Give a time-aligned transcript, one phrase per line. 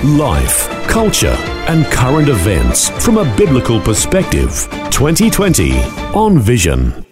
[0.00, 1.36] Life, culture,
[1.68, 4.66] and current events from a biblical perspective.
[4.90, 5.78] 2020
[6.12, 7.06] on Vision.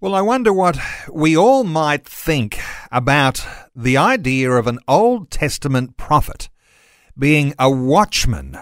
[0.00, 0.78] Well, I wonder what
[1.12, 2.60] we all might think
[2.92, 6.48] about the idea of an Old Testament prophet
[7.18, 8.58] being a watchman,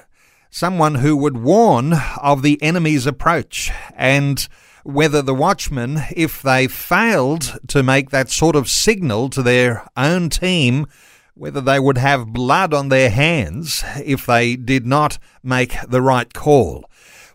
[0.48, 4.48] someone who would warn of the enemy's approach, and
[4.82, 10.30] whether the watchmen, if they failed to make that sort of signal to their own
[10.30, 10.86] team,
[11.42, 16.32] whether they would have blood on their hands if they did not make the right
[16.32, 16.88] call.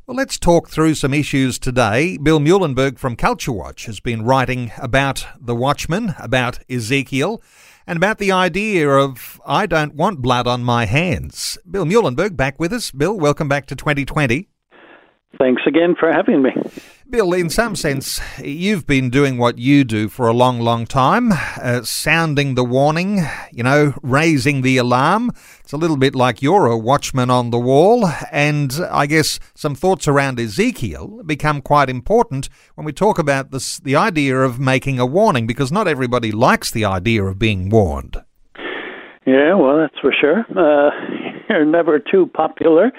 [0.05, 2.15] Well, let's talk through some issues today.
[2.15, 7.41] Bill Muehlenberg from Culture Watch has been writing about the Watchman, about Ezekiel,
[7.85, 11.57] and about the idea of I don't want blood on my hands.
[11.69, 12.91] Bill Muehlenberg back with us.
[12.91, 14.47] Bill, welcome back to 2020.
[15.37, 16.51] Thanks again for having me.
[17.09, 21.31] Bill, in some sense, you've been doing what you do for a long, long time,
[21.31, 23.21] uh, sounding the warning,
[23.53, 25.31] you know, raising the alarm.
[25.61, 29.73] It's a little bit like you're a watchman on the wall, and I guess some
[29.73, 34.99] thoughts around Ezekiel become quite important when we talk about this, the idea of making
[34.99, 38.17] a warning, because not everybody likes the idea of being warned.
[39.25, 40.45] Yeah, well, that's for sure.
[40.49, 40.89] Uh,
[41.49, 42.91] you're never too popular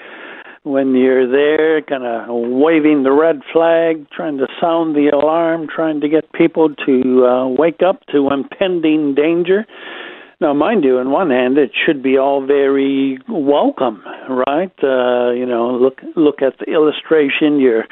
[0.69, 5.99] when you're there, kind of waving the red flag, trying to sound the alarm, trying
[6.01, 9.65] to get people to uh, wake up to impending danger.
[10.39, 14.71] Now, mind you, on one hand, it should be all very welcome, right?
[14.81, 17.59] Uh, you know, look look at the illustration.
[17.59, 17.85] You're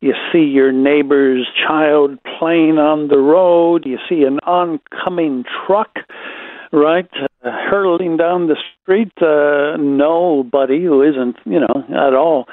[0.00, 3.84] you see your neighbor's child playing on the road.
[3.86, 5.98] You see an oncoming truck
[6.74, 7.08] right?
[7.44, 12.46] Uh, hurtling down the street, uh, nobody who isn't, you know, at all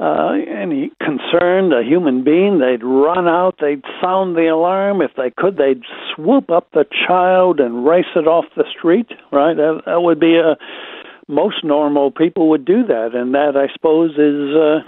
[0.00, 5.00] uh, any concerned, a human being, they'd run out, they'd sound the alarm.
[5.00, 5.82] If they could, they'd
[6.14, 9.56] swoop up the child and race it off the street, right?
[9.56, 10.56] That, that would be a
[11.26, 14.80] most normal people would do that, and that I suppose is uh,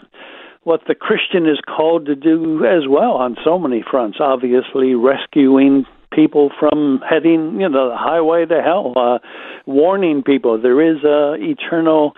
[0.65, 4.19] what the Christian is called to do as well on so many fronts.
[4.21, 9.19] Obviously, rescuing people from heading, you know, the highway to hell, uh,
[9.67, 12.15] warning people there is a eternal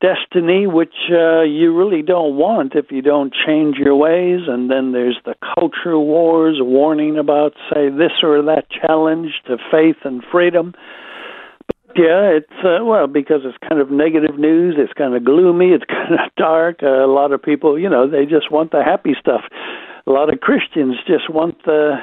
[0.00, 4.40] destiny which uh, you really don't want if you don't change your ways.
[4.48, 9.96] And then there's the culture wars, warning about, say, this or that challenge to faith
[10.04, 10.72] and freedom.
[11.66, 14.76] But yeah, it's uh, well because it's kind of negative news.
[14.78, 15.68] It's kind of gloomy.
[15.68, 16.82] It's kind of dark.
[16.82, 19.42] Uh, a lot of people, you know, they just want the happy stuff.
[20.06, 21.96] A lot of Christians just want the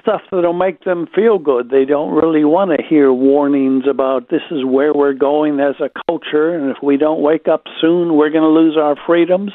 [0.00, 1.70] stuff that'll make them feel good.
[1.70, 5.90] They don't really want to hear warnings about this is where we're going as a
[6.08, 9.52] culture, and if we don't wake up soon, we're going to lose our freedoms.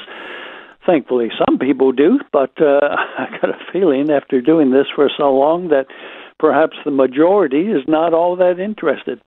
[0.86, 2.80] Thankfully, some people do, but uh,
[3.18, 5.86] I got a feeling after doing this for so long that
[6.38, 9.20] perhaps the majority is not all that interested.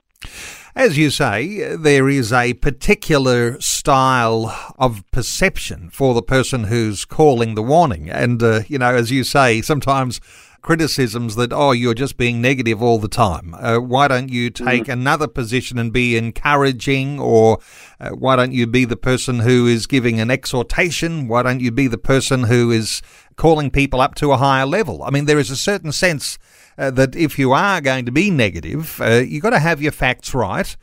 [0.78, 7.56] As you say, there is a particular style of perception for the person who's calling
[7.56, 8.10] the warning.
[8.10, 10.20] And, uh, you know, as you say, sometimes
[10.66, 13.54] criticisms that, oh, you're just being negative all the time.
[13.54, 14.94] Uh, why don't you take mm.
[14.94, 17.20] another position and be encouraging?
[17.20, 17.60] Or
[18.00, 21.28] uh, why don't you be the person who is giving an exhortation?
[21.28, 23.04] Why don't you be the person who is
[23.36, 25.04] calling people up to a higher level?
[25.04, 26.40] I mean, there is a certain sense
[26.80, 29.92] uh, that if you are going to be negative, uh, you've got to have your
[29.92, 30.76] facts right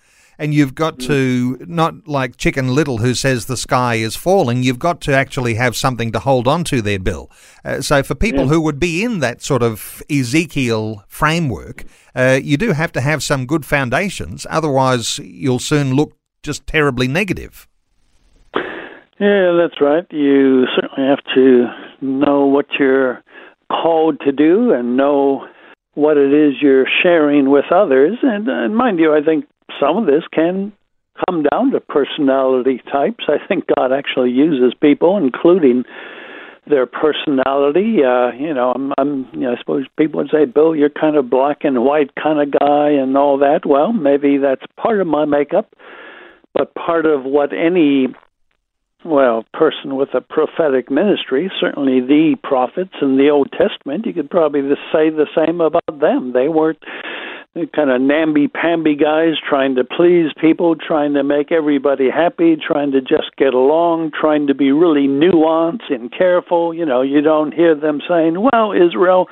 [0.43, 4.65] and you've got to not like Chicken Little who says the sky is falling.
[4.65, 7.31] You've got to actually have something to hold on to there, Bill.
[7.65, 8.49] Uh, so for people yeah.
[8.49, 11.85] who would be in that sort of Ezekiel framework,
[12.17, 14.45] uh, you do have to have some good foundations.
[14.51, 17.69] Otherwise, you'll soon look just terribly negative.
[19.21, 20.05] Yeah, that's right.
[20.11, 21.67] You certainly have to
[22.01, 23.23] know what you're
[23.71, 25.47] called to do and know
[25.95, 28.19] what it is you're sharing with others.
[28.23, 29.45] And, and mind you, I think
[29.83, 30.73] some of this can
[31.27, 33.25] come down to personality types.
[33.29, 35.85] I think God actually uses people, including
[36.69, 37.99] their personality.
[38.05, 41.17] Uh, you know, I'm, I'm, you know, I suppose people would say, Bill, you're kind
[41.17, 43.67] of black and white kind of guy and all that.
[43.67, 45.75] Well, maybe that's part of my makeup,
[46.55, 48.09] but part of what any
[49.05, 54.31] well, person with a prophetic ministry, certainly the prophets in the Old Testament, you could
[54.31, 54.61] probably
[54.93, 56.33] say the same about them.
[56.33, 56.79] They weren't
[57.75, 63.01] kind of namby-pamby guys trying to please people, trying to make everybody happy, trying to
[63.01, 66.73] just get along, trying to be really nuanced and careful.
[66.73, 69.29] You know, you don't hear them saying, "Well, Israel,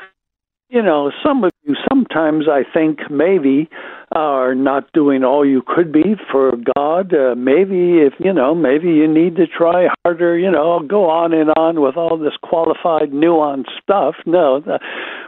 [0.69, 3.69] you know, some you sometimes I think maybe
[4.13, 7.13] are not doing all you could be for God.
[7.13, 10.39] Uh, maybe if you know, maybe you need to try harder.
[10.39, 14.15] You know, go on and on with all this qualified, nuanced stuff.
[14.27, 14.81] No, the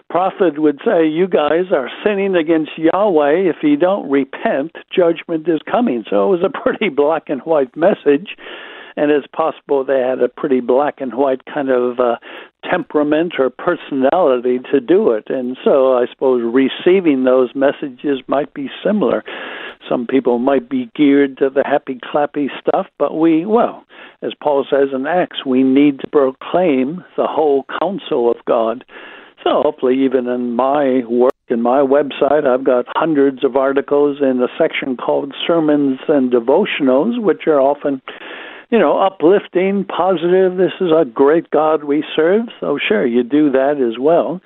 [0.09, 3.49] prophet would say, "You guys are sinning against Yahweh.
[3.51, 7.77] If you don't repent, judgment is coming." So it was a pretty black and white
[7.77, 8.37] message
[8.97, 12.17] and it's possible they had a pretty black and white kind of uh,
[12.69, 15.25] temperament or personality to do it.
[15.29, 19.25] And so I suppose receiving those messages might be similar.
[19.89, 23.85] Some people might be geared to the happy clappy stuff, but we, well,
[24.23, 28.85] as Paul says in Acts, we need to proclaim the whole counsel of God.
[29.43, 34.41] So hopefully, even in my work, in my website, I've got hundreds of articles in
[34.41, 38.01] a section called Sermons and Devotionals, which are often
[38.73, 40.57] you know, uplifting, positive.
[40.57, 42.47] This is a great God we serve.
[42.59, 44.41] So, sure, you do that as well.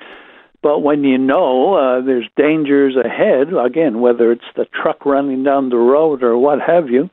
[0.62, 5.68] But when you know uh, there's dangers ahead, again, whether it's the truck running down
[5.68, 7.08] the road or what have you,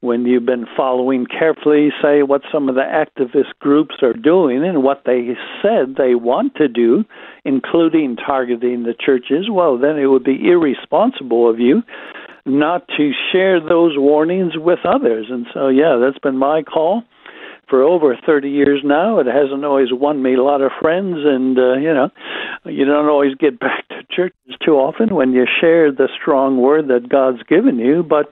[0.00, 4.82] when you've been following carefully, say, what some of the activist groups are doing and
[4.82, 7.04] what they said they want to do,
[7.44, 11.82] including targeting the churches, well, then it would be irresponsible of you
[12.46, 15.26] not to share those warnings with others.
[15.30, 17.02] And so, yeah, that's been my call
[17.68, 19.18] for over 30 years now.
[19.18, 22.10] It hasn't always won me a lot of friends, and, uh, you know,
[22.64, 26.88] you don't always get back to churches too often when you share the strong word
[26.88, 28.30] that God's given you, but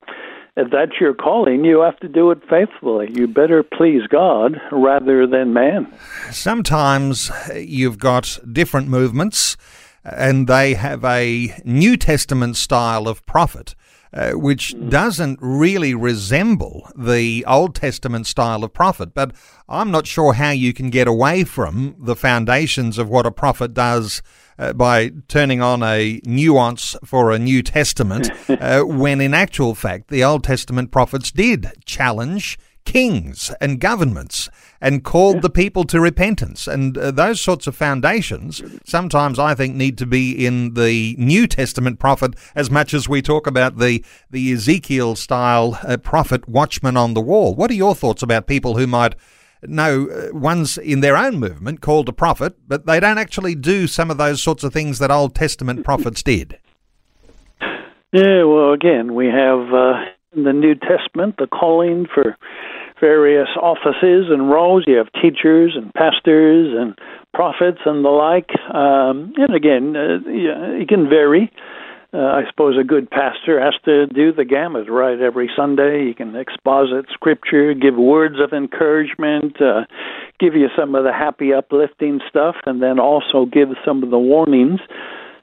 [0.55, 3.09] if that's your calling, you have to do it faithfully.
[3.11, 5.91] You better please God rather than man.
[6.31, 9.57] Sometimes you've got different movements
[10.05, 13.75] and they have a New Testament style of prophet
[14.13, 19.15] uh, which doesn't really resemble the Old Testament style of prophet.
[19.15, 19.35] But
[19.69, 23.75] I'm not sure how you can get away from the foundations of what a prophet
[23.75, 24.23] does.
[24.59, 30.09] Uh, by turning on a nuance for a New Testament, uh, when in actual fact
[30.09, 34.51] the Old Testament prophets did challenge kings and governments
[34.83, 35.43] and called yeah.
[35.43, 36.67] the people to repentance.
[36.67, 41.47] And uh, those sorts of foundations sometimes I think need to be in the New
[41.47, 46.97] Testament prophet as much as we talk about the, the Ezekiel style uh, prophet watchman
[46.97, 47.55] on the wall.
[47.55, 49.15] What are your thoughts about people who might
[49.63, 53.87] know uh, one's in their own movement called a prophet, but they don't actually do
[53.87, 56.59] some of those sorts of things that Old Testament prophets did?
[58.13, 62.37] Yeah, well, again, we have uh, in the New Testament the calling for
[63.03, 64.85] various offices and roles.
[64.87, 66.97] You have teachers and pastors and
[67.35, 68.49] prophets and the like.
[68.73, 70.23] Um, and again, uh,
[70.81, 71.51] it can vary.
[72.15, 75.19] Uh, I suppose a good pastor has to do the gamut, right?
[75.19, 79.85] Every Sunday, he can exposit scripture, give words of encouragement, uh,
[80.39, 84.19] give you some of the happy, uplifting stuff, and then also give some of the
[84.19, 84.81] warnings.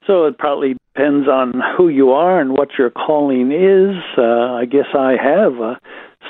[0.06, 3.96] So it probably depends on who you are and what your calling is.
[4.16, 5.80] Uh, I guess I have a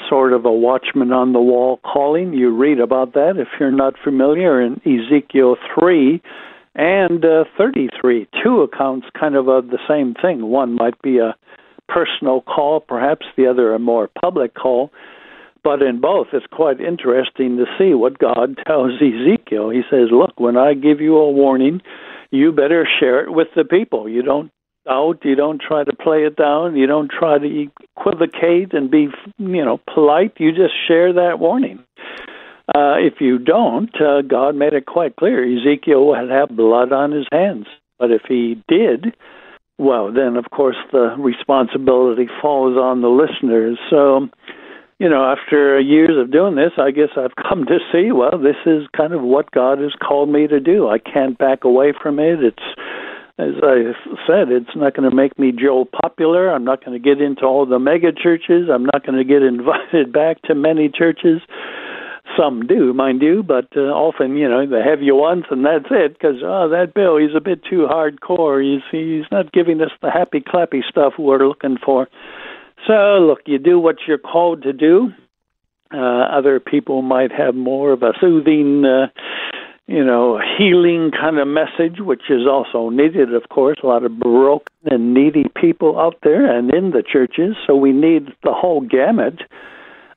[0.09, 2.33] sort of a watchman on the wall calling.
[2.33, 6.21] You read about that if you're not familiar in Ezekiel 3
[6.75, 8.27] and uh, 33.
[8.43, 10.45] Two accounts kind of of the same thing.
[10.47, 11.35] One might be a
[11.87, 14.91] personal call, perhaps the other a more public call.
[15.63, 19.69] But in both, it's quite interesting to see what God tells Ezekiel.
[19.69, 21.81] He says, Look, when I give you a warning,
[22.31, 24.07] you better share it with the people.
[24.07, 24.51] You don't
[24.89, 25.19] out.
[25.23, 26.75] You don't try to play it down.
[26.75, 27.67] You don't try to
[27.97, 30.33] equivocate and be, you know, polite.
[30.37, 31.83] You just share that warning.
[32.73, 37.11] Uh, if you don't, uh, God made it quite clear Ezekiel would have blood on
[37.11, 37.65] his hands.
[37.97, 39.15] But if he did,
[39.79, 43.79] well, then of course the responsibility falls on the listeners.
[43.89, 44.27] So,
[44.99, 48.57] you know, after years of doing this, I guess I've come to see, well, this
[48.67, 50.87] is kind of what God has called me to do.
[50.87, 52.43] I can't back away from it.
[52.43, 52.63] It's
[53.39, 53.95] as I
[54.27, 56.49] said, it's not going to make me Joe popular.
[56.49, 58.67] I'm not going to get into all the mega churches.
[58.71, 61.41] I'm not going to get invited back to many churches.
[62.37, 65.89] Some do, mind you, but uh, often, you know, they have you once and that's
[65.89, 66.13] it.
[66.13, 68.61] Because oh, that Bill, he's a bit too hardcore.
[68.61, 72.07] He's he's not giving us the happy clappy stuff we're looking for.
[72.85, 75.09] So look, you do what you're called to do.
[75.91, 78.85] Uh, other people might have more of a soothing.
[78.85, 79.07] Uh,
[79.89, 83.77] you know, healing kind of message, which is also needed, of course.
[83.81, 87.55] A lot of broken and needy people out there and in the churches.
[87.65, 89.41] So we need the whole gamut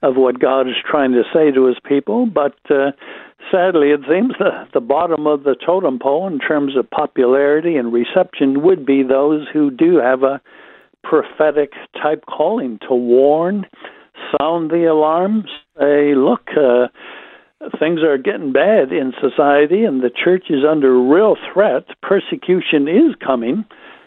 [0.03, 2.27] of what God is trying to say to his people.
[2.27, 2.91] But uh,
[3.51, 7.95] sadly, it seems the, the bottom of the totem pole in terms of popularity and
[7.95, 10.43] reception would be those who do have a
[11.03, 13.65] prophetic type calling to warn,
[14.39, 15.49] sound the alarms,
[15.79, 16.89] say, look, uh,
[17.79, 21.85] things are getting bad in society and the church is under real threat.
[22.03, 23.65] Persecution is coming.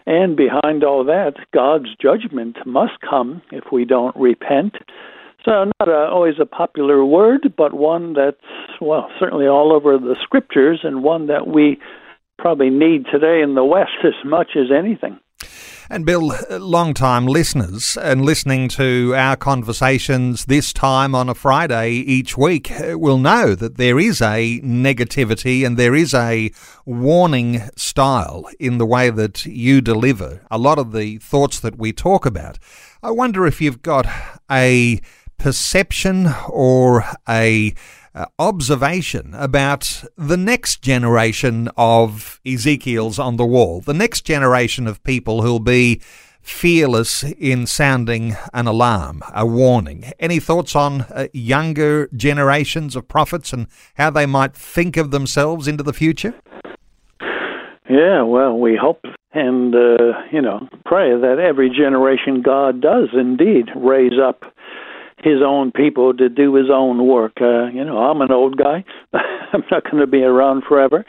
[0.07, 4.75] And behind all that, God's judgment must come if we don't repent.
[5.43, 8.37] So, not a, always a popular word, but one that's,
[8.81, 11.79] well, certainly all over the scriptures and one that we
[12.37, 15.19] probably need today in the West as much as anything.
[15.87, 22.35] And Bill, long-time listeners and listening to our conversations this time on a Friday each
[22.35, 26.51] week uh, will know that there is a negativity and there is a
[26.85, 31.93] warning style in the way that you deliver a lot of the thoughts that we
[31.93, 32.57] talk about.
[33.03, 34.07] I wonder if you've got
[34.49, 34.99] a
[35.37, 37.75] perception or a
[38.15, 45.03] uh, observation about the next generation of Ezekiel's on the wall, the next generation of
[45.03, 46.01] people who'll be
[46.41, 50.11] fearless in sounding an alarm, a warning.
[50.19, 55.67] Any thoughts on uh, younger generations of prophets and how they might think of themselves
[55.67, 56.33] into the future?
[57.89, 59.03] Yeah, well, we hope
[59.35, 64.45] and, uh, you know, pray that every generation God does indeed raise up
[65.25, 67.33] his own people to do his own work.
[67.41, 68.85] Uh, you know, I'm an old guy.
[69.13, 71.03] I'm not going to be around forever.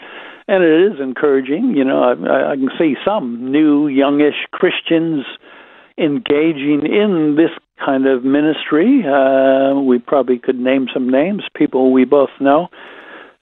[0.48, 1.74] And it is encouraging.
[1.76, 5.26] You know, I, I can see some new, youngish Christians
[5.98, 7.50] engaging in this
[7.84, 9.04] kind of ministry.
[9.04, 12.68] Uh, we probably could name some names, people we both know.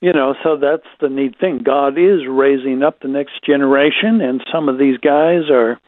[0.01, 1.61] You know, so that's the neat thing.
[1.65, 5.81] God is raising up the next generation, and some of these guys are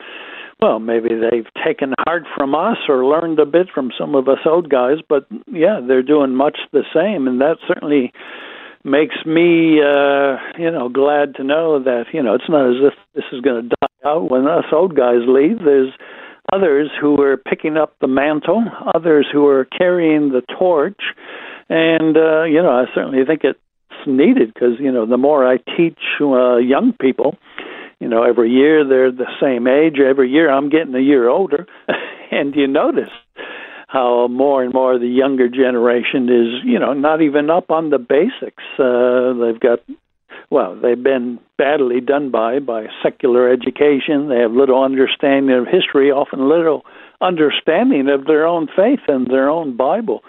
[0.61, 4.39] well, maybe they've taken heart from us or learned a bit from some of us
[4.47, 8.13] old guys, but yeah, they're doing much the same, and that certainly
[8.85, 12.95] makes me, uh, you know, glad to know that you know it's not as if
[13.15, 15.59] this is going to die out when us old guys leave.
[15.59, 15.93] There's
[16.53, 21.01] others who are picking up the mantle, others who are carrying the torch,
[21.69, 23.59] and uh, you know, I certainly think it's
[24.07, 27.37] needed because you know the more I teach uh, young people
[28.01, 29.99] you know, every year they're the same age.
[29.99, 31.67] Every year I'm getting a year older,
[32.31, 33.11] and you notice
[33.89, 37.99] how more and more the younger generation is, you know, not even up on the
[37.99, 38.63] basics.
[38.79, 39.79] Uh, they've got,
[40.51, 44.29] well, they've been badly done by by secular education.
[44.29, 46.85] They have little understanding of history, often little
[47.21, 50.23] understanding of their own faith and their own Bible.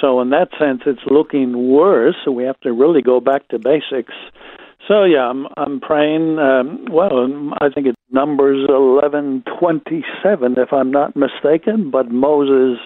[0.00, 2.16] So in that sense, it's looking worse.
[2.24, 4.14] So we have to really go back to basics
[4.88, 6.38] so yeah, I'm I'm praying.
[6.38, 7.26] Um, well,
[7.60, 11.90] I think it's Numbers eleven twenty seven, if I'm not mistaken.
[11.90, 12.78] But Moses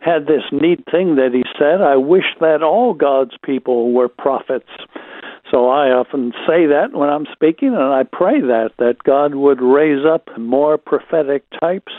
[0.00, 1.80] had this neat thing that he said.
[1.80, 4.70] I wish that all God's people were prophets.
[5.50, 9.60] So I often say that when I'm speaking, and I pray that that God would
[9.60, 11.92] raise up more prophetic types,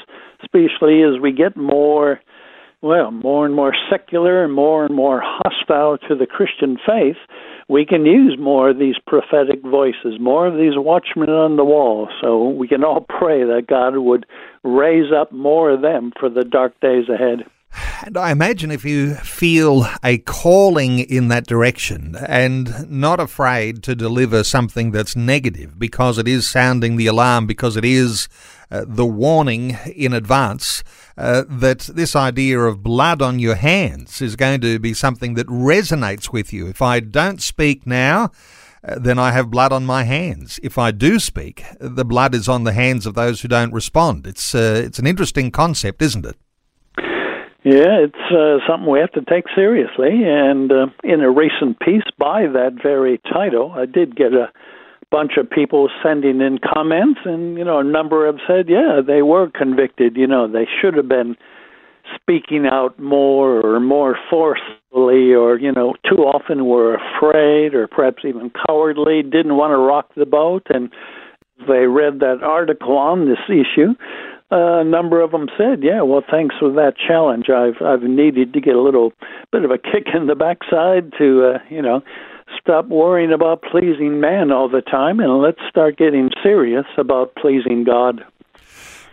[0.44, 2.20] especially as we get more
[2.82, 7.18] well, more and more secular and more and more hostile to the Christian faith
[7.70, 12.08] we can use more of these prophetic voices, more of these watchmen on the wall.
[12.22, 14.26] So we can all pray that God would
[14.64, 17.46] raise up more of them for the dark days ahead.
[18.04, 23.96] And I imagine if you feel a calling in that direction and not afraid to
[23.96, 28.28] deliver something that's negative because it is sounding the alarm, because it is
[28.70, 30.84] uh, the warning in advance
[31.18, 35.48] uh, that this idea of blood on your hands is going to be something that
[35.48, 36.68] resonates with you.
[36.68, 38.32] If I don't speak now,
[38.84, 40.60] uh, then I have blood on my hands.
[40.62, 44.28] If I do speak, the blood is on the hands of those who don't respond.
[44.28, 46.38] It's uh, it's an interesting concept, isn't it?
[47.64, 50.24] Yeah, it's uh, something we have to take seriously.
[50.24, 54.52] And uh, in a recent piece by that very title, I did get a
[55.10, 59.22] bunch of people sending in comments, and you know, a number have said, yeah, they
[59.22, 60.18] were convicted.
[60.18, 61.36] You know, they should have been
[62.16, 68.24] speaking out more or more forcefully, or you know, too often were afraid or perhaps
[68.24, 70.92] even cowardly, didn't want to rock the boat, and
[71.68, 73.96] they read that article on this issue
[74.50, 77.50] a number of them said, "Yeah, well, thanks for that challenge.
[77.50, 79.14] I've I've needed to get a little
[79.52, 82.02] bit of a kick in the backside to, uh, you know,
[82.60, 87.84] stop worrying about pleasing man all the time and let's start getting serious about pleasing
[87.84, 88.24] God."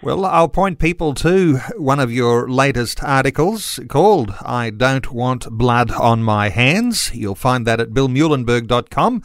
[0.02, 5.90] Well, I'll point people to one of your latest articles called I Don't Want Blood
[5.92, 7.10] on My Hands.
[7.14, 9.22] You'll find that at billmuehlenberg.com.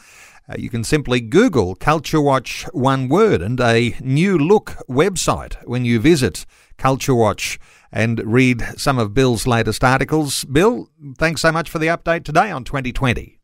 [0.50, 5.86] Uh, you can simply Google Culture Watch one word and a new look website when
[5.86, 6.46] you visit
[6.78, 7.60] Culture Watch
[7.92, 10.46] and read some of Bill's latest articles.
[10.46, 13.40] Bill, thanks so much for the update today on 2020.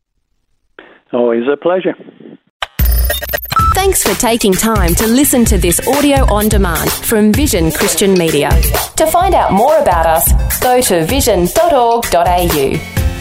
[1.12, 1.94] Always a pleasure.
[3.74, 8.50] Thanks for taking time to listen to this audio on demand from Vision Christian Media.
[8.96, 13.15] To find out more about us, go to vision.org.au.